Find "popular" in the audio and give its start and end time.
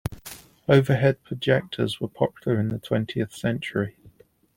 2.07-2.59